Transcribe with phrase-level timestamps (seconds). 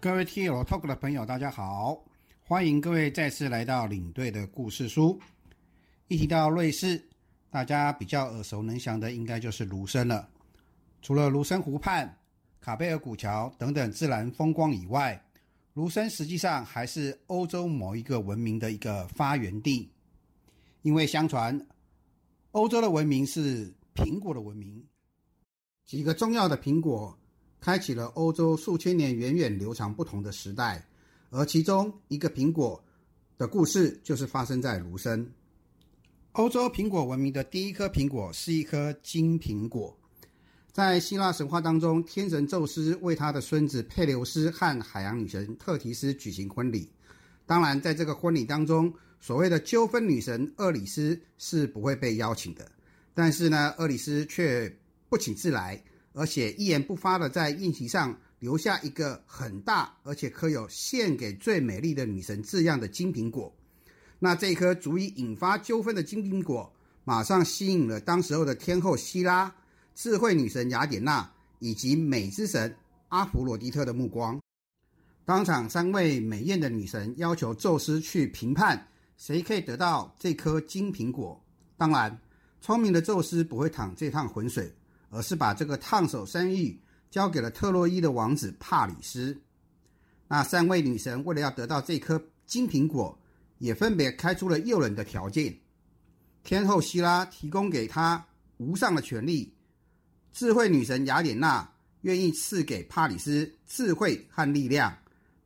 [0.00, 2.02] 各位 T L Talk 的朋友，大家好，
[2.40, 5.20] 欢迎各位再次来到领队的故事书。
[6.08, 7.06] 一提到瑞士，
[7.50, 10.26] 大家比较耳熟能详的应该就是卢森了。
[11.02, 12.18] 除了卢森湖畔、
[12.62, 15.22] 卡贝尔古桥等等自然风光以外，
[15.74, 19.86] 卢森实际上还是欧洲某一个文明的一个发源地。
[20.80, 21.66] 因为相传，
[22.52, 24.82] 欧洲的文明是苹果的文明，
[25.84, 27.14] 几个重要的苹果。
[27.60, 30.86] 开启了欧洲数千年源远流长不同的时代，
[31.30, 32.82] 而其中一个苹果
[33.36, 35.30] 的故事就是发生在卢森。
[36.32, 39.96] 欧洲苹果文明的第一颗苹果是一颗金苹果。
[40.72, 46.88] 在希腊神话当中，天神宙斯为他的孙子佩琉斯和海洋女神特提斯举行婚礼。
[47.44, 52.70] 当然，在这个婚礼当中，所谓的纠纷女神厄里斯是不会被邀请的。
[53.12, 54.72] 但是呢，厄里斯却
[55.08, 55.82] 不请自来。
[56.20, 63.50] 而且一言不发的在印旗上留下一个很大，而且刻有“献给最美丽的女神”字样的金苹果。
[64.18, 66.70] 那这颗足以引发纠纷的金苹果，
[67.04, 69.50] 马上吸引了当时候的天后希拉、
[69.94, 72.76] 智慧女神雅典娜以及美之神
[73.08, 74.38] 阿弗罗狄特的目光。
[75.24, 81.42] 当场，三位美艳的女神要求宙斯去评判谁可以得到这颗金苹果。
[81.78, 82.20] 当然，
[82.60, 84.70] 聪明的宙斯不会淌这趟浑水。
[85.10, 86.80] 而是把这个烫手山芋
[87.10, 89.36] 交给了特洛伊的王子帕里斯。
[90.28, 93.18] 那三位女神为了要得到这颗金苹果，
[93.58, 95.54] 也分别开出了诱人的条件。
[96.44, 98.24] 天后希拉提供给他
[98.58, 99.52] 无上的权力，
[100.32, 101.68] 智慧女神雅典娜
[102.02, 104.96] 愿意赐给帕里斯智慧和力量，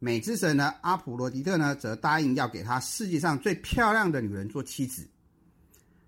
[0.00, 5.08] 美之神呢阿普罗狄特呢则答应要给他世界上最漂亮的女人做妻子。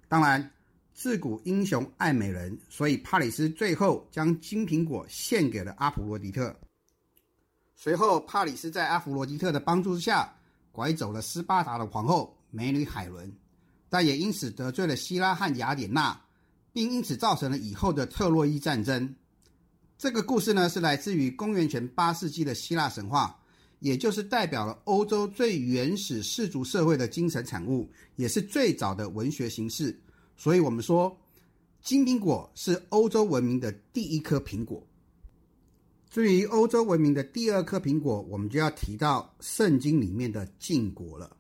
[0.09, 0.51] 当然。
[0.95, 6.55] 自古英雄爱美人，所以帕里斯最后将金苹果献给了阿普罗狄特。
[7.75, 10.33] 随后，帕里斯在阿普罗狄特的帮助之下，
[10.71, 13.31] 拐走了斯巴达的皇后美女海伦，
[13.89, 16.19] 但也因此得罪了希拉和雅典娜，
[16.73, 19.13] 并因此造成了以后的特洛伊战争。
[19.99, 23.37] 这个故事呢，是来自于公元前八世纪的希腊神话，
[23.81, 30.01] 也就是代表了欧洲最原始氏族社会的精神产物，也是最早的文学形式。
[30.37, 31.17] 所以，我们说
[31.83, 34.87] 金苹果是欧洲文明的第一颗苹果。
[36.11, 41.37] 至于欧洲文明的第二颗苹果，我们就要提到圣经里面的禁果了。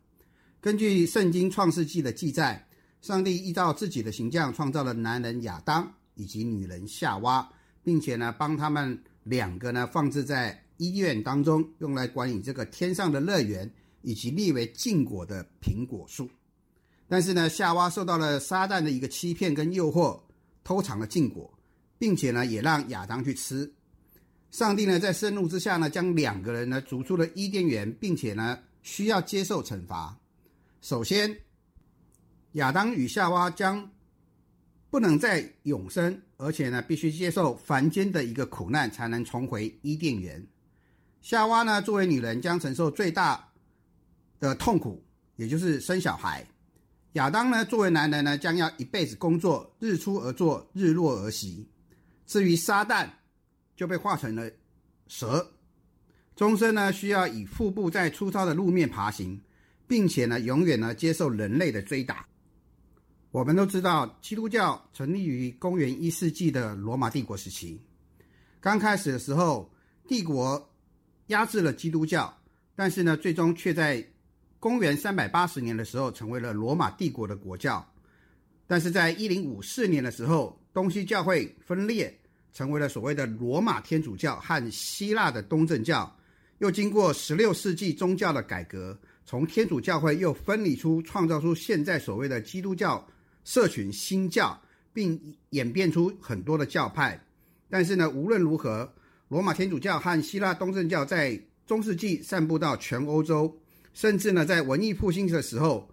[0.60, 2.66] 根据圣经创世纪的记载，
[3.00, 7.48] 上帝依照自己的形象创造了男人亚当以及女人夏娃，
[7.82, 13.70] 并且呢，帮他们两个呢放置在医院当中，用来管理这个天上的乐园，
[14.02, 16.28] 以及立为禁果的苹果树。
[17.06, 20.20] 但是呢，夏娃受到了撒旦的一个欺骗跟诱惑，
[20.64, 21.52] 偷尝了禁果，
[21.98, 23.72] 并且呢，也让亚当去吃。
[24.50, 30.16] 上帝呢，在盛怒之下呢，将两个人呢逐出了伊甸园，并且呢，需要接受惩罚。
[30.80, 31.36] 首先，
[32.52, 33.90] 亚当与夏娃将
[34.90, 40.46] 不能再永生，而且呢，必须接受凡间的一个苦难，才能重回伊甸园。
[41.20, 43.52] 夏娃呢，作为女人，将承受最大
[44.38, 45.04] 的痛苦，
[45.36, 46.46] 也就是生小孩。
[47.14, 51.64] 亚当呢，作为男人呢，将要一辈子工作，日出而作，日落而息。
[52.26, 53.08] 至于撒旦，
[53.76, 54.50] 就被化成了
[55.06, 55.52] 蛇，
[56.34, 59.40] 终身呢需要以腹部在粗糙的路面爬行，
[59.86, 62.26] 并且呢，永远呢接受人类的追打。
[63.30, 67.80] 我们都知道，基督教成立于公元一世纪的罗马帝国时期。
[68.60, 69.72] 刚开始的时候，
[70.08, 70.68] 帝国
[71.28, 72.36] 压制了基督教，
[72.74, 74.04] 但是呢，最终却在。
[74.64, 77.86] 公元三百八十年的时候，成为了罗马帝国的国教，
[78.66, 82.18] 但是在一零五四年的时候，东西教会分裂，
[82.50, 86.10] 成为了所谓的罗马天主教和希腊的东正教。
[86.60, 93.06] 又经过十六世纪宗教的改革，从天主教会又分离出，创造出现在所谓的基督教
[93.44, 94.58] 社群新教，
[94.94, 95.20] 并
[95.50, 97.22] 演变出很多的教派。
[97.68, 98.90] 但是呢，无论如何，
[99.28, 103.54] 罗马天主教和希腊东正教在中世纪散布到全欧洲。
[103.94, 105.88] 甚至呢，在文艺复兴的时候，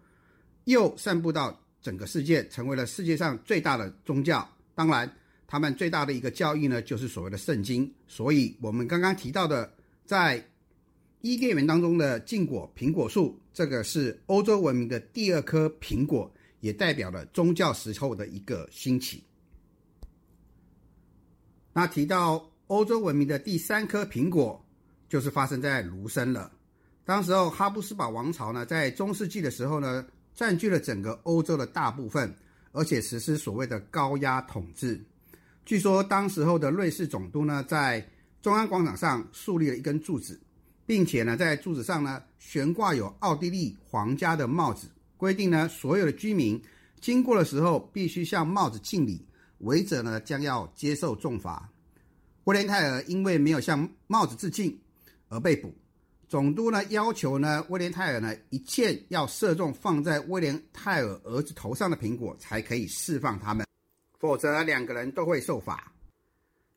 [0.65, 4.47] 又散布到整个世界，成为了世界上最大的宗教。
[4.75, 5.09] 当然，
[5.47, 7.89] 他们最大的一个教义呢，就是所谓的圣经。
[8.07, 9.71] 所以，我们刚刚提到的，
[10.05, 10.43] 在
[11.21, 19.23] 伊甸园当中的禁果苹果树，这个是欧洲文明的第二颗苹果，也代表了宗教时候的一个兴起。
[21.73, 24.65] 那提到欧洲文明的第三颗苹果，
[25.07, 26.51] 就是发生在卢森了。
[27.03, 30.05] 当时候，哈布斯堡王朝呢，在中世纪的时候呢，
[30.35, 32.33] 占据了整个欧洲的大部分，
[32.71, 35.03] 而且实施所谓的高压统治。
[35.65, 38.07] 据说，当时候的瑞士总督呢，在
[38.41, 40.39] 中央广场上树立了一根柱子，
[40.85, 44.87] 并且呢，在柱子上呢悬挂有奥地利皇家的帽子，
[45.17, 46.61] 规定呢所有的居民
[46.99, 49.25] 经过的时候必须向帽子敬礼，
[49.59, 51.67] 违者呢将要接受重罚。
[52.45, 54.79] 威廉泰尔因为没有向帽子致敬
[55.29, 55.73] 而被捕。
[56.31, 63.67] 总督呢要求呢威廉泰尔呢一切要射中放在威廉泰尔儿子头上的苹果才可以释放他们，
[64.17, 65.91] 否则两个人都会受罚。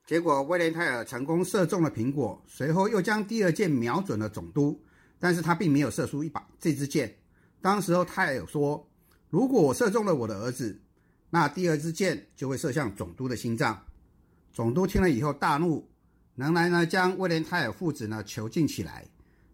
[0.09, 4.77] 结果威廉泰尔成功射中了苹果，随后又将第二箭瞄准了总督，
[5.21, 7.17] 但是他并没有射出一把这支箭。
[7.62, 8.85] 当时候泰尔说
[9.31, 10.77] ：“如果我射中了我的儿子，
[11.31, 13.81] 那第二支箭就会射向总督的心脏。”
[14.53, 15.89] 总督听了以后大怒，
[16.35, 19.06] 仍然呢将威廉泰尔父子呢囚禁起来。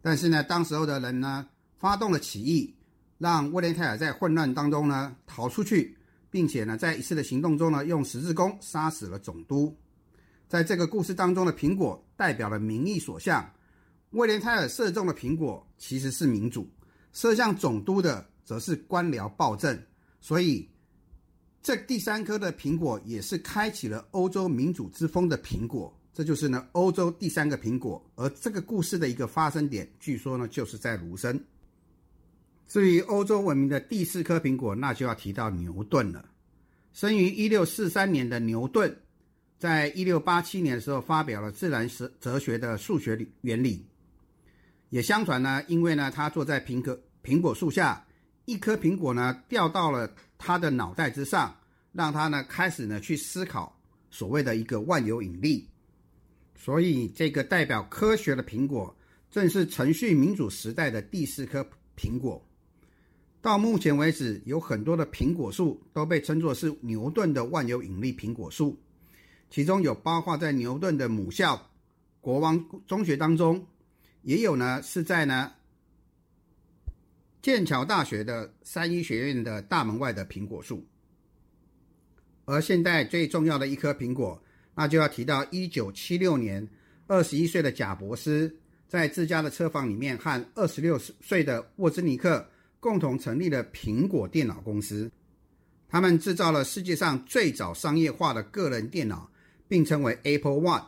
[0.02, 2.75] 但是呢，当时候的人呢，发动了起义，
[3.19, 5.97] 让威廉泰尔在混乱当中呢逃出去，
[6.31, 9.76] 并且呢，在一次的行动中呢，用十字弓杀死了总督。
[10.49, 13.49] 在这个故事当中的苹果代表了民意所向，
[14.11, 16.69] 威廉泰尔射中的苹果其实是民主，
[17.12, 19.81] 射向总督的则是官僚暴政。
[20.20, 20.69] 所以，
[21.62, 25.94] 这第三颗的苹果也是开启了欧洲民主之风的苹果。
[26.12, 31.43] 这就是呢，欧洲第三个苹果，而这个故事的一个发生点，据说呢，就是在卢森。
[32.67, 36.25] 至于欧洲文明的第四颗苹果，那就要提到牛顿了。
[36.93, 38.95] 生于一六四三年的牛顿，
[39.59, 43.87] 在一六八七年的时候发表了自然哲哲学的数学原理。
[44.89, 48.05] 也相传呢，因为呢，他坐在苹果苹果树下，
[48.45, 51.57] 一颗苹果呢掉到了他的脑袋之上，
[51.93, 53.81] 让他呢开始呢去思考
[54.11, 55.69] 所谓的一个万有引力。
[56.62, 58.95] 所以，这个代表科学的苹果，
[59.31, 61.67] 正是程序民主时代的第四颗
[61.97, 62.47] 苹果。
[63.41, 68.79] 到目前为止，有很多的苹果树都被称作是牛顿的万有引力苹果树，
[69.49, 71.71] 其中有包括在牛顿的母校
[72.21, 73.67] 国王中学当中，
[74.21, 75.55] 也有呢是在呢
[77.41, 80.87] 剑桥大学的三一学院的大门外的苹果树。
[82.45, 84.39] 而现在最重要的一颗苹果。
[84.75, 86.67] 那就要提到一九七六年，
[87.06, 88.55] 二十一岁的贾伯斯
[88.88, 95.11] 在自家的车房里面和二十六岁的沃兹尼克共同成立了苹果电脑公司。
[95.88, 99.31] 他们制造了世界上最早商业化的个人电脑，
[99.67, 100.84] 并称为 Apple One。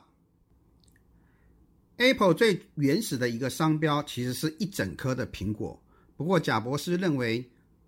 [1.97, 5.81] Apple 最原始的一个商标其实是一整颗的苹果，
[6.17, 7.45] 不过贾伯斯认为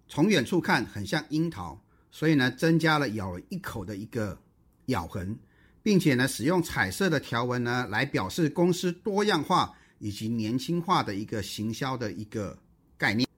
[0.07, 1.81] 从远处看很像樱桃，
[2.11, 4.39] 所以呢增加了咬了一口的一个
[4.87, 5.37] 咬痕。
[5.85, 12.59] 并且呢，使用彩色的条纹呢，来表示公司多样化以及年轻化的一个行销的一个
[12.97, 13.29] 概念。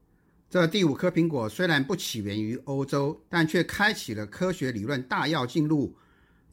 [0.48, 5.92] 这第五颗苹果虽然不起源于欧洲，但却开启了科学理论大要进入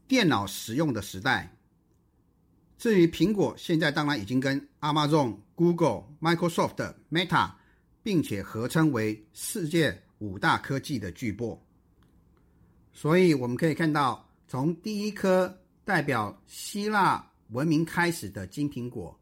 [0.08, 1.56] 电脑实用的时代。
[2.76, 7.52] 至于苹果，现在当然已经跟 Amazon、Google、Microsoft、Meta，
[8.02, 11.56] 并且合称为世界五大科技的巨擘。
[12.92, 15.60] 所以我们可以看到，从第一颗。
[15.84, 19.18] 代表希腊文明开始的金苹果，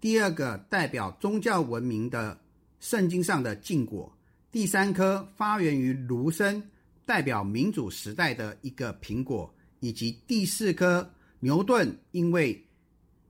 [0.00, 2.38] 第二个代表宗教文明的
[2.80, 4.10] 圣经上的禁果，
[4.50, 6.62] 第三颗发源于卢森，
[7.04, 11.08] 代表民主时代的一个苹果，以及第四颗
[11.40, 12.66] 牛顿因为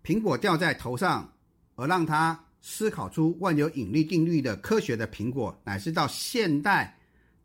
[0.04, 1.32] 苹果掉在头上
[1.74, 6.96] 而让他思考出万有引力定律的科学的苹果，乃是到现代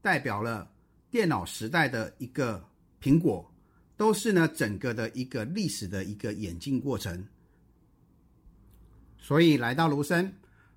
[0.04, 0.72] 代表了
[1.10, 2.64] 电脑时代的一个
[3.02, 3.51] 苹果。
[4.02, 7.24] 都是呢，整个的一个历史的一个演进过程。
[9.20, 10.34] 所以来到卢森，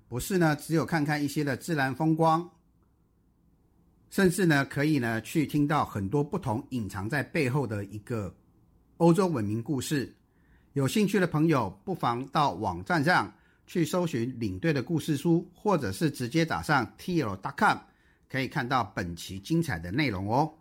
[0.07, 2.47] 不是呢只有看看一些的自然风光，
[4.11, 8.31] 甚至呢可以呢去听到很多不同隐藏在背后的一个
[8.97, 10.15] 欧洲文明故事。
[10.73, 13.33] 有兴趣的朋友，不妨到网站上
[13.65, 17.79] 去搜寻领队的故事书，或者是直接打上 t l dot com，
[18.29, 20.53] 可以看到本期精彩的内容哦。